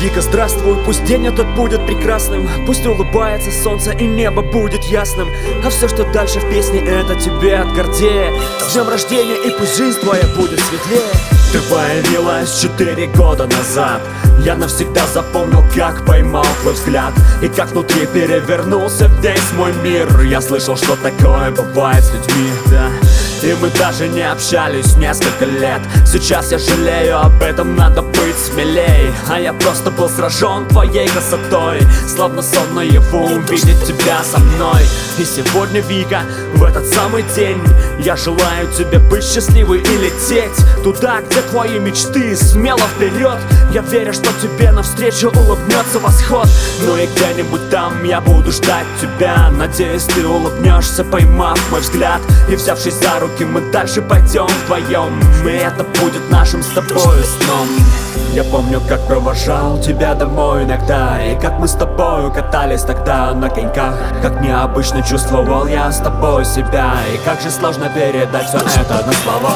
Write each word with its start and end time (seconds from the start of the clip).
Вика, 0.00 0.20
здравствуй, 0.20 0.76
пусть 0.84 1.04
день 1.06 1.26
этот 1.26 1.52
будет 1.56 1.84
прекрасным. 1.84 2.48
Пусть 2.66 2.86
улыбается 2.86 3.50
солнце 3.50 3.90
и 3.90 4.06
небо 4.06 4.42
будет 4.42 4.84
ясным. 4.84 5.28
А 5.64 5.70
все, 5.70 5.88
что 5.88 6.04
дальше 6.12 6.38
в 6.38 6.48
песне, 6.48 6.78
это 6.78 7.16
тебе 7.16 7.56
от 7.56 7.74
Гордея. 7.74 8.32
С 8.60 8.74
днем 8.74 8.88
рождения 8.88 9.34
и 9.44 9.50
пусть 9.58 9.76
жизнь 9.76 9.98
твоя 9.98 10.22
будет 10.36 10.60
светлее. 10.60 11.10
Ты 11.52 11.58
появилась 11.68 12.60
четыре 12.60 13.08
года 13.08 13.48
назад. 13.48 14.00
Я 14.44 14.54
навсегда 14.54 15.04
запомнил, 15.12 15.64
как 15.74 16.06
поймал 16.06 16.46
твой 16.62 16.74
взгляд. 16.74 17.12
И 17.42 17.48
как 17.48 17.72
внутри 17.72 18.06
перевернулся 18.06 19.10
весь 19.20 19.52
мой 19.56 19.72
мир. 19.82 20.20
Я 20.20 20.40
слышал, 20.40 20.76
что 20.76 20.94
такое 20.94 21.50
бывает 21.50 22.04
с 22.04 22.12
людьми, 22.12 22.50
да 22.66 22.88
и 23.42 23.54
мы 23.54 23.70
даже 23.70 24.08
не 24.08 24.22
общались 24.22 24.96
несколько 24.96 25.44
лет. 25.44 25.80
Сейчас 26.06 26.52
я 26.52 26.58
жалею, 26.58 27.20
об 27.20 27.42
этом 27.42 27.76
надо 27.76 28.02
быть 28.02 28.36
смелей. 28.36 29.12
А 29.28 29.38
я 29.38 29.52
просто 29.52 29.90
был 29.90 30.08
сражен 30.08 30.66
твоей 30.68 31.08
красотой. 31.08 31.80
Словно 32.06 32.42
сон 32.42 32.74
наяву 32.74 33.26
увидеть 33.26 33.84
тебя 33.84 34.22
со 34.24 34.38
мной. 34.38 34.82
И 35.18 35.24
сегодня, 35.24 35.80
Вика, 35.80 36.22
в 36.54 36.62
этот 36.62 36.86
самый 36.86 37.24
день 37.34 37.60
Я 37.98 38.14
желаю 38.14 38.68
тебе 38.76 39.00
быть 39.00 39.24
счастливой 39.24 39.80
и 39.80 39.96
лететь 39.96 40.54
Туда, 40.84 41.20
где 41.22 41.42
твои 41.42 41.78
мечты, 41.80 42.36
смело 42.36 42.78
вперед! 42.78 43.38
Я 43.72 43.82
верю, 43.82 44.14
что 44.14 44.30
тебе 44.40 44.70
навстречу 44.70 45.28
улыбнется 45.28 45.98
восход. 45.98 46.48
Ну 46.86 46.96
и 46.96 47.06
где-нибудь 47.06 47.68
там 47.68 48.02
я 48.04 48.20
буду 48.20 48.50
ждать 48.50 48.86
тебя. 49.00 49.50
Надеюсь, 49.50 50.04
ты 50.04 50.26
улыбнешься, 50.26 51.04
поймав 51.04 51.58
мой 51.70 51.80
взгляд. 51.80 52.20
И 52.48 52.56
взявшись 52.56 52.94
за 52.94 53.20
руки, 53.28 53.44
мы 53.44 53.60
дальше 53.72 54.02
пойдем 54.02 54.46
вдвоем. 54.46 55.20
И 55.44 55.50
это 55.50 55.84
будет 56.00 56.30
нашим 56.30 56.62
с 56.62 56.68
тобой 56.68 57.24
сном. 57.24 57.68
Я 58.32 58.44
помню, 58.44 58.80
как 58.88 59.06
провожал 59.06 59.80
тебя 59.80 60.14
домой 60.14 60.64
иногда 60.64 61.18
И 61.18 61.40
как 61.40 61.58
мы 61.58 61.66
с 61.66 61.72
тобой 61.72 62.30
катались 62.32 62.82
тогда 62.82 63.32
на 63.32 63.48
коньках. 63.48 63.94
Как 64.20 64.40
необычно 64.42 65.02
чувствовал 65.02 65.66
я 65.66 65.90
с 65.90 65.98
тобой 65.98 66.44
себя 66.44 66.94
И 67.12 67.16
как 67.24 67.40
же 67.40 67.50
сложно 67.50 67.88
передать 67.88 68.46
все 68.46 68.58
это 68.58 69.06
на 69.06 69.12
слова 69.12 69.54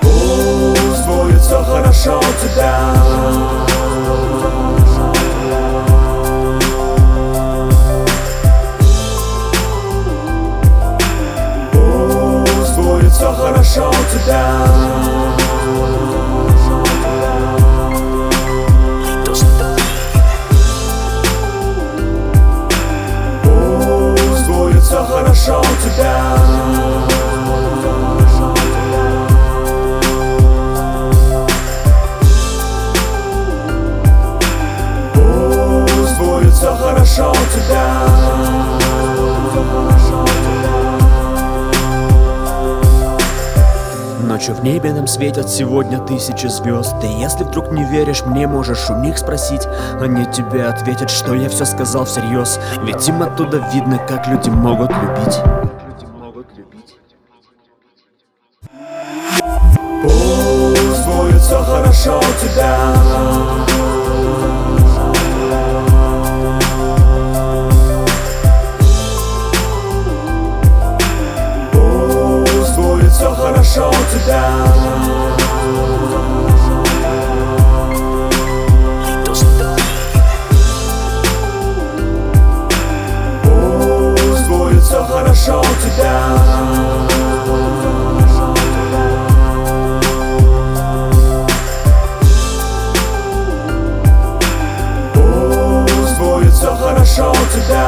Пусть 0.00 1.06
будет 1.06 1.40
все 1.40 1.62
хорошо 1.62 2.18
у 2.20 2.46
тебя 2.46 2.97
все 13.28 13.42
хорошо 13.42 13.90
у 13.90 14.18
тебя. 14.18 14.44
Пусть 23.42 24.46
будет 24.46 24.82
все 24.82 25.04
хорошо 25.04 25.60
у 25.60 25.88
тебя. 25.88 26.14
Пусть 35.14 36.18
будет 36.18 36.54
все 36.54 36.74
хорошо 36.76 37.32
у 37.32 37.58
тебя 37.58 38.77
Ночью 44.28 44.54
в 44.54 44.62
небе 44.62 44.92
нам 44.92 45.06
светят 45.06 45.48
сегодня 45.48 46.00
тысячи 46.00 46.48
звезд. 46.48 46.94
И 47.02 47.06
если 47.06 47.44
вдруг 47.44 47.72
не 47.72 47.82
веришь, 47.84 48.26
мне 48.26 48.46
можешь 48.46 48.90
у 48.90 48.94
них 48.94 49.16
спросить. 49.16 49.62
Они 49.98 50.26
тебе 50.26 50.66
ответят, 50.66 51.08
что 51.08 51.34
я 51.34 51.48
все 51.48 51.64
сказал 51.64 52.04
всерьез 52.04 52.60
Ведь 52.82 53.08
им 53.08 53.22
оттуда 53.22 53.66
видно, 53.72 53.96
как 53.96 54.28
люди 54.28 54.50
могут 54.50 54.90
любить. 54.90 55.38
Пусть 60.02 61.06
будет 61.06 61.40
все 61.40 61.62
хорошо 61.62 62.18
у 62.18 62.46
тебя 62.46 63.17
все 73.68 73.80
хорошо 73.80 73.90
у 73.90 74.18
тебя 74.18 74.44
Пусть 84.14 84.48
будет 84.48 84.82
все 84.82 85.04
хорошо 85.04 85.60
у 85.60 85.64
тебя 85.84 86.14
Пусть 95.14 96.18
будет 96.18 96.52
все 96.54 96.74
хорошо 96.74 97.32
у 97.32 97.34
тебя 97.54 97.84